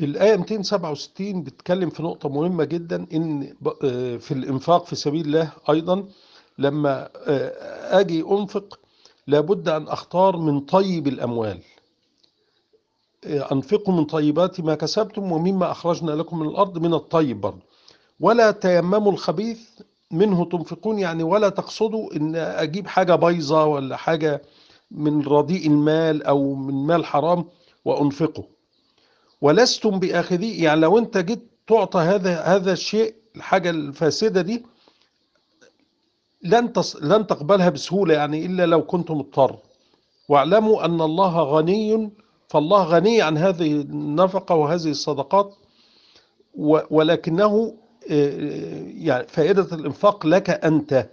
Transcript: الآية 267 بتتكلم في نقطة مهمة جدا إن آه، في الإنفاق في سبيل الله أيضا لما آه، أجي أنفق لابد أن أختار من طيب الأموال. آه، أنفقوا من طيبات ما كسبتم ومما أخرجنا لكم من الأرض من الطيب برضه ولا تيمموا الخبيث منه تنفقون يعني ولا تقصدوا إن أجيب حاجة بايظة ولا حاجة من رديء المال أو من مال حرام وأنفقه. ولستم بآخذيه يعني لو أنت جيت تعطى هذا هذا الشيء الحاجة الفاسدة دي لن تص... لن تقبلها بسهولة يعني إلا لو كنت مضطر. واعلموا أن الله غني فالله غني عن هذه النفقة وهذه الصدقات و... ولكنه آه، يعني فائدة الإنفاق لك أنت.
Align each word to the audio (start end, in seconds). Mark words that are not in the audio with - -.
الآية 0.00 0.36
267 0.36 1.42
بتتكلم 1.42 1.90
في 1.90 2.02
نقطة 2.02 2.28
مهمة 2.28 2.64
جدا 2.64 3.06
إن 3.12 3.54
آه، 3.84 4.16
في 4.16 4.34
الإنفاق 4.34 4.86
في 4.86 4.96
سبيل 4.96 5.26
الله 5.26 5.52
أيضا 5.70 6.04
لما 6.58 7.08
آه، 7.26 8.00
أجي 8.00 8.22
أنفق 8.22 8.78
لابد 9.26 9.68
أن 9.68 9.88
أختار 9.88 10.36
من 10.36 10.60
طيب 10.60 11.08
الأموال. 11.08 11.58
آه، 13.24 13.52
أنفقوا 13.52 13.94
من 13.94 14.04
طيبات 14.04 14.60
ما 14.60 14.74
كسبتم 14.74 15.32
ومما 15.32 15.70
أخرجنا 15.70 16.10
لكم 16.12 16.38
من 16.38 16.48
الأرض 16.48 16.78
من 16.78 16.94
الطيب 16.94 17.40
برضه 17.40 17.62
ولا 18.20 18.50
تيمموا 18.50 19.12
الخبيث 19.12 19.60
منه 20.10 20.44
تنفقون 20.44 20.98
يعني 20.98 21.22
ولا 21.22 21.48
تقصدوا 21.48 22.16
إن 22.16 22.36
أجيب 22.36 22.86
حاجة 22.86 23.14
بايظة 23.14 23.66
ولا 23.66 23.96
حاجة 23.96 24.42
من 24.90 25.22
رديء 25.22 25.66
المال 25.66 26.22
أو 26.22 26.54
من 26.54 26.86
مال 26.86 27.04
حرام 27.06 27.44
وأنفقه. 27.84 28.59
ولستم 29.40 29.98
بآخذيه 29.98 30.64
يعني 30.64 30.80
لو 30.80 30.98
أنت 30.98 31.18
جيت 31.18 31.50
تعطى 31.66 32.00
هذا 32.00 32.40
هذا 32.40 32.72
الشيء 32.72 33.14
الحاجة 33.36 33.70
الفاسدة 33.70 34.40
دي 34.40 34.66
لن 36.42 36.72
تص... 36.72 36.96
لن 36.96 37.26
تقبلها 37.26 37.68
بسهولة 37.68 38.14
يعني 38.14 38.46
إلا 38.46 38.66
لو 38.66 38.82
كنت 38.86 39.10
مضطر. 39.10 39.56
واعلموا 40.28 40.84
أن 40.84 41.00
الله 41.00 41.42
غني 41.42 42.10
فالله 42.48 42.84
غني 42.84 43.22
عن 43.22 43.38
هذه 43.38 43.72
النفقة 43.72 44.54
وهذه 44.54 44.90
الصدقات 44.90 45.54
و... 46.54 46.78
ولكنه 46.90 47.74
آه، 48.10 48.84
يعني 48.94 49.26
فائدة 49.28 49.66
الإنفاق 49.76 50.26
لك 50.26 50.50
أنت. 50.50 51.08